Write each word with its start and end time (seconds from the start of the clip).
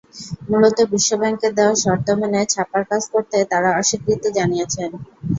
মূলত 0.49 0.77
বিশ্বব্যাংকের 0.91 1.51
দেওয়া 1.57 1.75
শর্ত 1.83 2.07
মেনে 2.19 2.41
ছাপার 2.53 2.83
কাজ 2.89 3.03
করতে 3.13 3.37
তাঁরা 3.51 3.69
অস্বীকৃতি 3.79 4.29
জানিয়েছেন। 4.37 4.89